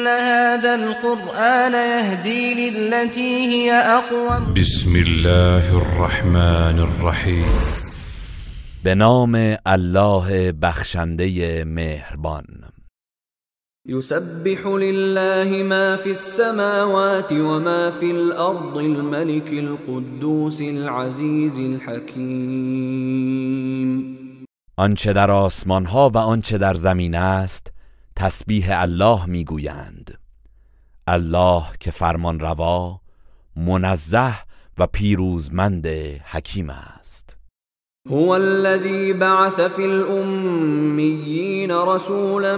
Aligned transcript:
إن 0.00 0.06
هذا 0.06 0.74
القرآن 0.74 1.72
يهدي 1.72 2.70
للتي 2.70 3.46
هي 3.46 3.72
أقوم 3.72 4.54
بسم 4.54 4.96
الله 4.96 5.76
الرحمن 5.76 6.78
الرحیم. 6.78 7.44
به 8.84 8.94
نام 8.94 9.56
الله 9.66 10.50
بخشنده 10.50 11.64
مهربان. 11.64 12.44
يسبح 13.86 14.66
لله 14.66 15.62
ما 15.62 15.96
في 15.96 16.10
السماوات 16.10 17.32
وما 17.32 17.90
في 17.90 18.10
الأرض 18.10 18.76
الملك 18.76 19.52
القدوس 19.52 20.60
العزيز 20.60 21.58
الحكيم 21.58 22.80
آنچه 24.78 25.12
در 25.12 25.30
آسمان 25.30 25.86
ها 25.86 26.10
و 26.14 26.18
آنچه 26.18 26.58
در 26.58 26.74
زمین 26.74 27.14
است 27.14 27.79
تسبیح 28.20 28.80
الله 28.80 29.26
می‌گویند. 29.26 30.18
الله 31.06 31.62
که 31.80 31.90
فرمان 31.90 32.40
روا 32.40 33.00
منزه 33.56 34.34
و 34.78 34.86
پیروزمند 34.86 35.86
حکیم 36.32 36.70
است. 36.70 37.36
هو 38.10 38.28
الذي 38.28 39.12
بعث 39.12 39.60
في 39.60 39.84
الأميين 39.84 41.70
رسولا 41.70 42.56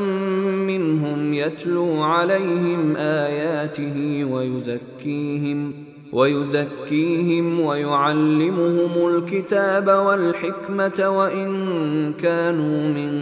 منهم 0.69 1.34
يتلو 1.34 2.03
عليهم 2.03 2.97
آياته 2.97 4.25
ويزكيهم 4.25 5.92
ويزكيهم 6.12 7.60
ويعلمهم 7.60 9.08
الكتاب 9.08 9.86
والحكمة 9.86 11.08
وإن 11.08 12.12
كانوا 12.12 12.88
من 12.88 13.12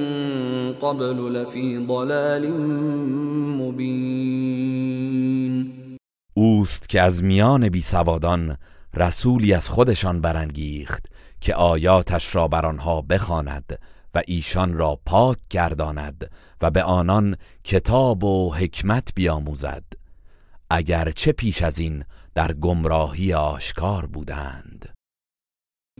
قبل 0.72 1.34
لفي 1.34 1.78
ضلال 1.86 2.50
مبين. 3.60 4.90
اوست 6.34 6.88
که 6.88 7.00
از 7.00 7.24
میان 7.24 7.68
بی 7.68 7.80
سوادان 7.80 8.56
رسولی 8.94 9.54
از 9.54 9.68
خودشان 9.68 10.20
برانگیخت 10.20 11.06
که 11.40 11.54
آیاتش 11.54 12.34
را 12.34 12.48
بر 12.48 12.66
آنها 12.66 13.02
بخواند 13.02 13.78
و 14.14 14.22
ایشان 14.26 14.74
را 14.74 14.98
پاک 15.06 15.38
گرداند 15.50 16.30
و 16.62 16.70
به 16.70 16.82
آنان 16.82 17.36
کتاب 17.64 18.24
و 18.24 18.54
حکمت 18.54 19.08
بیاموزد. 19.14 19.84
اگرچه 20.70 21.32
پیش 21.32 21.62
از 21.62 21.78
این 21.78 22.04
در 22.34 22.52
گمراهی 22.52 23.32
آشکار 23.32 24.06
بودند. 24.06 24.94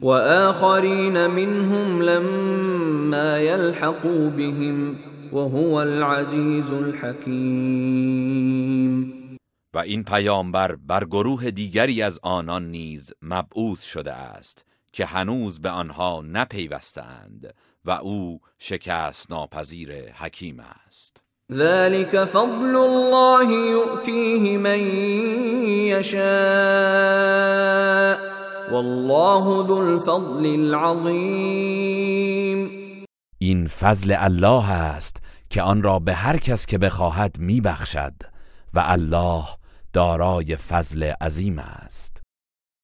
وآخرين 0.02 1.26
منهم 1.26 2.02
لما 2.02 3.38
يلحقوا 3.38 4.30
بهم 4.30 4.96
وهو 5.32 5.74
العزيز 5.74 6.70
الحكيم 6.70 8.10
و 9.74 9.78
این 9.78 10.04
پیامبر 10.04 10.76
بر 10.76 11.04
گروه 11.04 11.50
دیگری 11.50 12.02
از 12.02 12.18
آنان 12.22 12.70
نیز 12.70 13.12
مبعوث 13.22 13.84
شده 13.84 14.12
است 14.12 14.66
که 14.92 15.06
هنوز 15.06 15.60
به 15.60 15.70
آنها 15.70 16.22
نپیوستند 16.26 17.54
و 17.84 17.90
او 17.90 18.40
شکست 18.58 19.30
ناپذیر 19.30 20.12
حکیم 20.12 20.60
است. 20.60 21.22
ذلك 21.52 22.24
فضل 22.24 22.76
الله 22.76 23.52
يؤتيه 23.52 24.58
من 24.58 24.80
يشاء. 25.98 27.40
والله 28.72 29.66
ذو 29.66 29.78
الفضل 29.78 30.46
العظیم 30.46 31.90
این 33.38 33.66
فضل 33.66 34.14
الله 34.18 34.70
است 34.70 35.16
که 35.50 35.62
آن 35.62 35.82
را 35.82 35.98
به 35.98 36.14
هر 36.14 36.36
کس 36.36 36.66
که 36.66 36.78
بخواهد 36.78 37.36
میبخشد 37.38 38.14
و 38.74 38.82
الله 38.86 39.44
دارای 39.92 40.56
فضل 40.56 41.12
عظیم 41.20 41.58
است. 41.58 42.19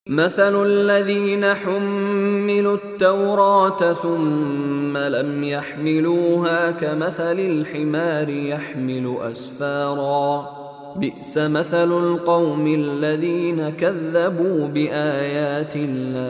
مثل 0.09 0.65
الذين 0.65 1.53
حملوا 1.53 2.77
التوراة 2.77 3.93
ثم 3.93 4.97
لم 4.97 5.43
يحملوها 5.43 6.71
كمثل 6.71 7.39
الحمار 7.39 8.29
يحمل 8.29 9.17
أسفارا. 9.21 10.49
بئس 10.95 11.37
مثل 11.37 11.91
القوم 11.91 12.67
الذين 12.67 13.69
كذبوا 13.69 14.67
بآيات 14.67 15.75
الله. 15.75 16.27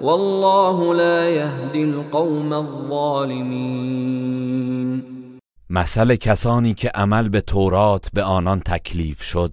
والله 0.00 0.94
لا 0.94 1.28
يهدي 1.28 1.84
القوم 1.84 2.52
الظالمين. 2.52 3.98
مثل 5.70 6.14
کسانی 6.14 6.74
که 6.74 6.90
عمل 6.94 7.28
به 7.28 7.40
تورات 7.40 8.08
به 8.14 8.22
آنان 8.22 8.60
تکلیف 8.60 9.22
شد 9.22 9.52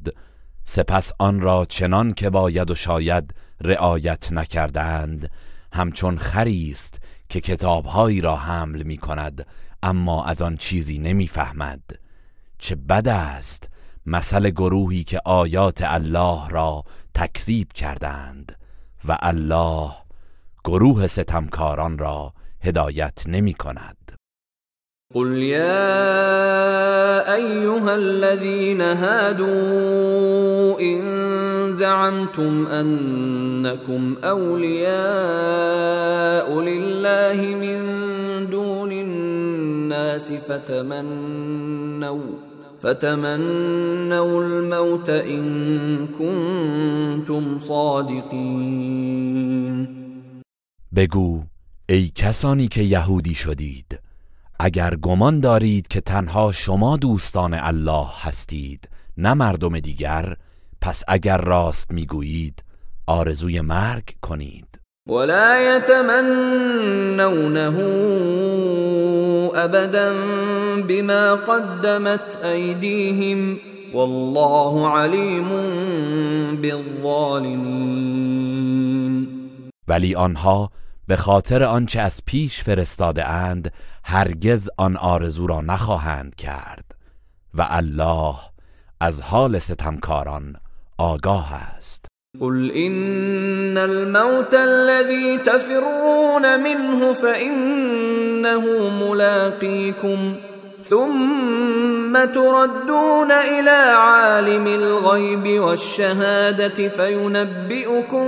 سپس 0.65 1.11
آن 1.19 1.39
را 1.39 1.65
چنان 1.65 2.13
که 2.13 2.29
باید 2.29 2.71
و 2.71 2.75
شاید 2.75 3.35
رعایت 3.61 4.31
نکردند. 4.31 5.31
همچون 5.73 6.17
خری 6.17 6.71
است 6.71 6.99
که 7.29 7.41
کتابهایی 7.41 8.21
را 8.21 8.35
حمل 8.35 8.83
می 8.83 8.97
کند 8.97 9.47
اما 9.83 10.25
از 10.25 10.41
آن 10.41 10.57
چیزی 10.57 10.99
نمی‌فهمد 10.99 11.81
چه 12.57 12.75
بد 12.75 13.07
است 13.07 13.69
مثل 14.05 14.49
گروهی 14.49 15.03
که 15.03 15.21
آیات 15.25 15.81
الله 15.81 16.49
را 16.49 16.83
تکذیب 17.13 17.73
کردند 17.73 18.57
و 19.05 19.17
الله 19.21 19.91
گروه 20.63 21.07
ستمکاران 21.07 21.97
را 21.97 22.33
هدایت 22.61 23.23
نمی 23.27 23.53
کند. 23.53 23.97
قل 25.13 25.37
يا 25.37 25.85
أيها 27.35 27.95
الذين 27.95 28.81
هادوا 28.81 30.79
إن 30.81 31.73
زعمتم 31.73 32.67
أنكم 32.67 34.15
أولياء 34.23 34.89
لله 36.59 37.55
من 37.55 37.79
دون 38.49 38.91
الناس 38.91 40.33
فتمنوا 40.33 42.21
فتمنوا 42.81 44.43
الموت 44.43 45.09
إن 45.09 46.07
كنتم 46.19 47.59
صادقين۔ 47.59 49.15
بگو 50.95 51.43
ای 51.89 52.11
کسانی 52.15 52.67
که 52.67 52.81
یهودی 52.81 53.33
شدید 53.35 54.04
اگر 54.59 54.95
گمان 54.95 55.39
دارید 55.39 55.87
که 55.87 56.01
تنها 56.01 56.51
شما 56.51 56.97
دوستان 56.97 57.53
الله 57.53 58.07
هستید 58.21 58.89
نه 59.17 59.33
مردم 59.33 59.79
دیگر 59.79 60.35
پس 60.81 61.03
اگر 61.07 61.37
راست 61.37 61.91
می‌گویید 61.91 62.63
آرزوی 63.07 63.61
مرگ 63.61 64.03
کنید. 64.21 64.65
ولا 65.09 65.77
يتمنونه 65.77 67.69
ابدا 69.55 70.13
بما 70.87 71.35
قدمت 71.35 72.37
ايديهم 72.43 73.57
والله 73.93 74.89
عليم 74.89 75.49
بالظالمين 76.61 78.15
ولی 79.87 80.15
آنها 80.15 80.69
به 81.07 81.15
خاطر 81.15 81.63
آنچه 81.63 81.99
از 81.99 82.21
پیش 82.25 82.63
فرستاده 82.63 83.25
اند 83.29 83.73
هرگز 84.03 84.69
آن 84.77 84.97
آرزو 84.97 85.47
را 85.47 85.61
نخواهند 85.61 86.35
کرد. 86.35 86.95
و 87.53 87.67
الله 87.69 88.35
از 89.01 89.21
حال 89.21 89.59
ستمکاران 89.59 90.55
آگاه 90.97 91.53
است. 91.53 92.05
قل 92.39 92.71
إن 92.71 93.77
الموت 93.77 94.53
الذي 94.53 95.37
تفرون 95.37 96.59
منه 96.63 97.13
فإنه 97.13 98.89
ملاقيكم 98.89 100.35
ثم 100.83 102.25
تردون 102.25 103.31
إلى 103.31 103.93
عالم 103.97 104.67
الغيب 104.67 105.59
والشهادة 105.61 106.89
فينبئكم 106.89 108.27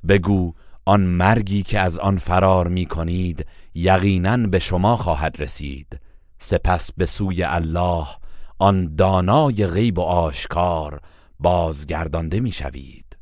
بگو 0.08 0.54
آن 0.86 1.02
مرگی 1.02 1.64
که 1.64 1.80
از 1.80 2.00
آن 2.00 2.18
فرار 2.18 2.68
می 2.68 2.86
کنید 2.86 3.46
یقینا 3.76 4.38
به 4.38 4.60
شما 4.60 4.96
خواهد 4.98 5.36
رسید. 5.40 6.00
سپس 6.38 6.92
به 6.92 7.06
سوی 7.06 7.44
الله 7.44 8.08
آن 8.60 8.96
دانای 8.96 9.68
غیب 9.68 10.00
و 10.00 10.02
آشکار 10.02 11.00
بازگردانده 11.40 12.40
می 12.40 12.52
شوید. 12.52 13.18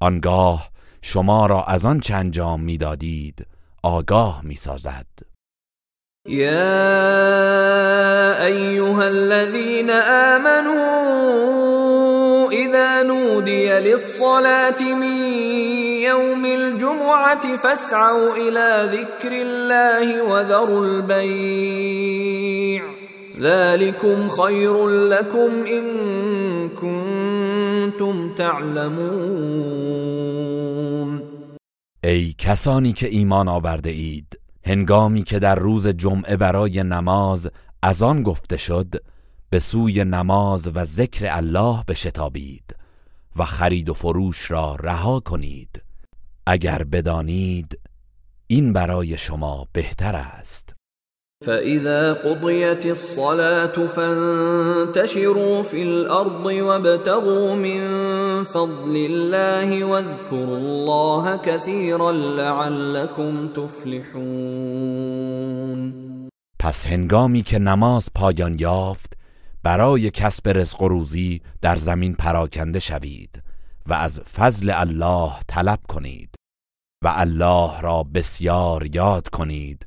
آنگاه 0.00 0.70
شما 1.02 1.46
را 1.46 1.64
از 1.64 1.84
آن 1.84 2.00
چند 2.00 2.24
انجام 2.24 2.60
می 2.60 2.78
دادید 2.78 3.46
آگاه 3.82 4.40
می 4.44 4.54
سازد. 4.54 5.06
يا 6.28 6.76
أيها 8.46 9.08
الذين 9.08 9.90
آمنوا 9.90 10.80
إذا 12.52 13.02
نودي 13.02 13.68
للصلاة 13.68 14.82
من 14.82 15.16
يوم 16.04 16.44
الجمعة 16.44 17.56
فاسعوا 17.56 18.36
إلى 18.36 18.88
ذكر 18.92 19.32
الله 19.32 20.22
وذروا 20.22 20.84
البيع. 20.86 22.82
ذلكم 23.40 24.28
خير 24.28 24.88
لكم 24.88 25.64
إن 25.66 25.84
كنتم 26.68 28.34
تعلمون. 28.34 29.80
ای 32.04 32.34
کسانی 32.38 32.92
که 32.92 33.06
ایمان 33.06 33.48
آورده 33.48 33.90
اید 33.90 34.39
هنگامی 34.70 35.22
که 35.22 35.38
در 35.38 35.54
روز 35.54 35.86
جمعه 35.86 36.36
برای 36.36 36.82
نماز 36.82 37.50
از 37.82 38.02
آن 38.02 38.22
گفته 38.22 38.56
شد 38.56 38.94
به 39.50 39.58
سوی 39.58 40.04
نماز 40.04 40.70
و 40.74 40.84
ذکر 40.84 41.26
الله 41.36 41.84
بشتابید 41.88 42.76
و 43.36 43.44
خرید 43.44 43.88
و 43.88 43.94
فروش 43.94 44.50
را 44.50 44.76
رها 44.76 45.20
کنید. 45.20 45.82
اگر 46.46 46.82
بدانید 46.82 47.78
این 48.46 48.72
برای 48.72 49.18
شما 49.18 49.66
بهتر 49.72 50.16
است. 50.16 50.69
فإذا 51.46 52.12
قضيت 52.12 52.86
الصلاة 52.86 53.86
فانتشروا 53.86 55.62
في 55.62 55.82
الأرض 55.82 56.46
وابتغوا 56.46 57.54
من 57.54 57.80
فضل 58.44 58.96
الله 58.96 59.84
واذكروا 59.84 60.58
الله 60.58 61.36
كثيرا 61.36 62.12
لعلكم 62.12 63.48
تفلحون 63.48 64.20
پس 66.58 66.86
هنگامی 66.86 67.42
که 67.42 67.58
نماز 67.58 68.08
پایان 68.14 68.56
یافت 68.58 69.16
برای 69.62 70.10
کسب 70.10 70.48
رزق 70.48 70.82
و 70.82 70.88
روزی 70.88 71.40
در 71.62 71.76
زمین 71.76 72.14
پراکنده 72.14 72.78
شوید 72.78 73.42
و 73.86 73.92
از 73.92 74.20
فضل 74.20 74.70
الله 74.74 75.32
طلب 75.48 75.78
کنید 75.88 76.34
و 77.04 77.12
الله 77.16 77.80
را 77.80 78.02
بسیار 78.14 78.94
یاد 78.94 79.28
کنید 79.28 79.86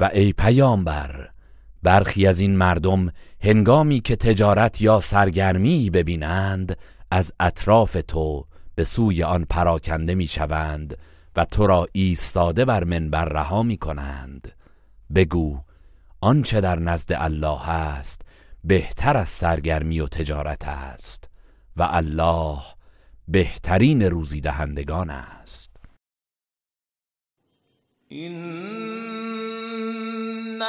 و 0.00 0.10
ای 0.14 0.32
پیامبر 0.32 1.30
برخی 1.82 2.26
از 2.26 2.40
این 2.40 2.56
مردم 2.56 3.12
هنگامی 3.40 4.00
که 4.00 4.16
تجارت 4.16 4.80
یا 4.80 5.00
سرگرمی 5.00 5.90
ببینند 5.90 6.78
از 7.10 7.32
اطراف 7.40 7.96
تو 8.08 8.44
به 8.74 8.84
سوی 8.84 9.22
آن 9.22 9.46
پراکنده 9.50 10.14
می‌شوند 10.14 10.98
و 11.36 11.44
تو 11.44 11.66
را 11.66 11.86
ایستاده 11.92 12.64
بر 12.64 12.84
منبر 12.84 13.24
رها 13.24 13.62
می 13.62 13.76
کنند 13.76 14.52
بگو 15.14 15.60
آنچه 16.20 16.60
در 16.60 16.78
نزد 16.78 17.12
الله 17.12 17.68
است 17.70 18.22
بهتر 18.64 19.16
از 19.16 19.28
سرگرمی 19.28 20.00
و 20.00 20.06
تجارت 20.06 20.68
است 20.68 21.28
و 21.76 21.88
الله 21.90 22.58
بهترین 23.28 24.02
روزی 24.02 24.40
دهندگان 24.40 25.10
است. 25.10 25.76
إن 30.56 30.62